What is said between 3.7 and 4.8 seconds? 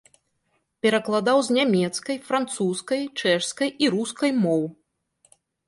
і рускай моў.